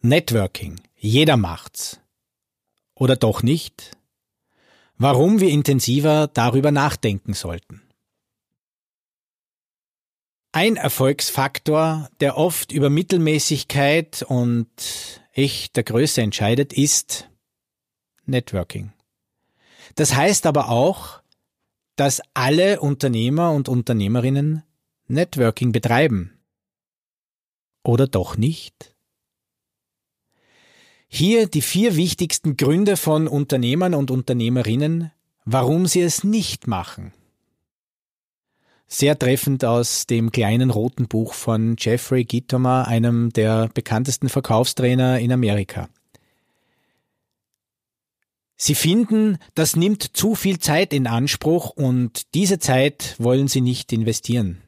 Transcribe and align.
Networking. 0.00 0.80
Jeder 0.94 1.36
macht's. 1.36 2.00
Oder 2.94 3.16
doch 3.16 3.42
nicht? 3.42 3.96
Warum 4.96 5.40
wir 5.40 5.50
intensiver 5.50 6.28
darüber 6.28 6.70
nachdenken 6.70 7.34
sollten. 7.34 7.82
Ein 10.52 10.76
Erfolgsfaktor, 10.76 12.08
der 12.20 12.36
oft 12.36 12.70
über 12.72 12.90
Mittelmäßigkeit 12.90 14.22
und 14.22 14.68
echter 15.32 15.82
Größe 15.82 16.22
entscheidet, 16.22 16.72
ist 16.72 17.28
Networking. 18.24 18.92
Das 19.96 20.14
heißt 20.14 20.46
aber 20.46 20.68
auch, 20.68 21.22
dass 21.96 22.22
alle 22.34 22.80
Unternehmer 22.80 23.50
und 23.50 23.68
Unternehmerinnen 23.68 24.62
Networking 25.08 25.72
betreiben. 25.72 26.38
Oder 27.82 28.06
doch 28.06 28.36
nicht? 28.36 28.94
Hier 31.08 31.46
die 31.46 31.62
vier 31.62 31.96
wichtigsten 31.96 32.56
Gründe 32.56 32.96
von 32.96 33.28
Unternehmern 33.28 33.94
und 33.94 34.10
Unternehmerinnen, 34.10 35.10
warum 35.44 35.86
sie 35.86 36.02
es 36.02 36.22
nicht 36.22 36.66
machen. 36.66 37.12
Sehr 38.86 39.18
treffend 39.18 39.64
aus 39.64 40.06
dem 40.06 40.32
kleinen 40.32 40.70
roten 40.70 41.08
Buch 41.08 41.32
von 41.32 41.76
Jeffrey 41.78 42.24
Gitomer, 42.24 42.86
einem 42.86 43.30
der 43.32 43.68
bekanntesten 43.72 44.28
Verkaufstrainer 44.28 45.18
in 45.18 45.32
Amerika. 45.32 45.88
Sie 48.56 48.74
finden, 48.74 49.38
das 49.54 49.76
nimmt 49.76 50.16
zu 50.16 50.34
viel 50.34 50.58
Zeit 50.58 50.92
in 50.92 51.06
Anspruch 51.06 51.70
und 51.70 52.34
diese 52.34 52.58
Zeit 52.58 53.14
wollen 53.18 53.48
Sie 53.48 53.60
nicht 53.60 53.92
investieren. 53.92 54.62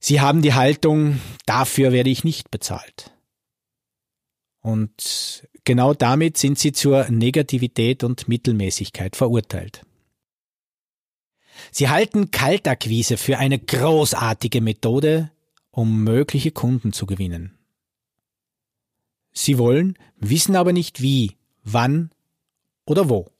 Sie 0.00 0.20
haben 0.20 0.42
die 0.42 0.54
Haltung, 0.54 1.20
dafür 1.44 1.92
werde 1.92 2.10
ich 2.10 2.24
nicht 2.24 2.50
bezahlt. 2.50 3.12
Und 4.60 5.48
genau 5.64 5.94
damit 5.94 6.36
sind 6.36 6.58
sie 6.58 6.72
zur 6.72 7.08
Negativität 7.10 8.04
und 8.04 8.28
Mittelmäßigkeit 8.28 9.16
verurteilt. 9.16 9.84
Sie 11.70 11.88
halten 11.88 12.30
Kaltakquise 12.30 13.16
für 13.16 13.38
eine 13.38 13.58
großartige 13.58 14.60
Methode, 14.60 15.30
um 15.70 16.02
mögliche 16.04 16.50
Kunden 16.50 16.92
zu 16.92 17.06
gewinnen. 17.06 17.58
Sie 19.32 19.58
wollen, 19.58 19.96
wissen 20.16 20.56
aber 20.56 20.72
nicht 20.72 21.00
wie, 21.00 21.36
wann 21.62 22.10
oder 22.86 23.08
wo. 23.08 23.30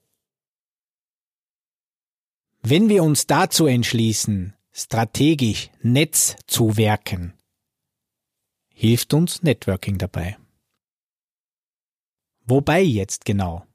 Wenn 2.63 2.89
wir 2.89 3.03
uns 3.03 3.27
dazu 3.27 3.67
entschließen, 3.67 4.55
strategisch 4.73 5.71
Netz 5.81 6.37
zu 6.47 6.77
werken, 6.77 7.35
hilft 8.75 9.15
uns 9.15 9.43
Networking 9.43 9.99
dabei. 9.99 10.37
Wobei 12.51 12.81
jetzt 12.81 13.27
genau? 13.27 13.67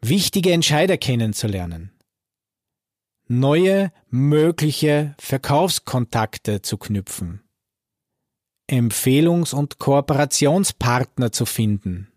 Wichtige 0.00 0.50
Entscheider 0.50 0.98
kennenzulernen. 0.98 1.92
Neue 3.28 3.92
mögliche 4.10 5.14
Verkaufskontakte 5.20 6.62
zu 6.62 6.78
knüpfen. 6.78 7.44
Empfehlungs- 8.68 9.54
und 9.54 9.78
Kooperationspartner 9.78 11.30
zu 11.30 11.46
finden. 11.46 12.12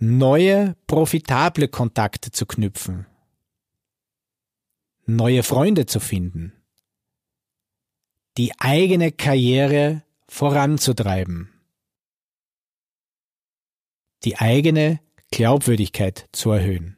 Neue 0.00 0.74
profitable 0.88 1.68
Kontakte 1.68 2.32
zu 2.32 2.46
knüpfen. 2.46 3.06
Neue 5.06 5.44
Freunde 5.44 5.86
zu 5.86 6.00
finden. 6.00 6.52
Die 8.38 8.58
eigene 8.58 9.12
Karriere 9.12 10.02
voranzutreiben 10.26 11.52
die 14.24 14.38
eigene 14.38 15.00
Glaubwürdigkeit 15.30 16.28
zu 16.32 16.50
erhöhen. 16.50 16.96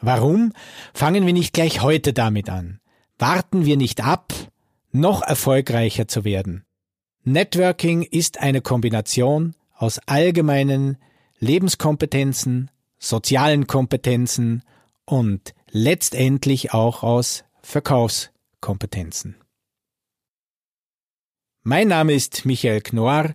Warum 0.00 0.52
fangen 0.92 1.26
wir 1.26 1.32
nicht 1.32 1.52
gleich 1.52 1.80
heute 1.82 2.12
damit 2.12 2.50
an? 2.50 2.80
Warten 3.18 3.64
wir 3.64 3.76
nicht 3.76 4.04
ab, 4.04 4.32
noch 4.90 5.22
erfolgreicher 5.22 6.08
zu 6.08 6.24
werden. 6.24 6.64
Networking 7.22 8.02
ist 8.02 8.38
eine 8.40 8.60
Kombination 8.60 9.54
aus 9.72 9.98
allgemeinen 10.06 10.98
Lebenskompetenzen, 11.38 12.70
sozialen 12.98 13.66
Kompetenzen 13.66 14.62
und 15.04 15.54
letztendlich 15.70 16.72
auch 16.72 17.02
aus 17.02 17.44
Verkaufskompetenzen. 17.62 19.36
Mein 21.62 21.88
Name 21.88 22.12
ist 22.12 22.44
Michael 22.44 22.82
Knorr, 22.82 23.34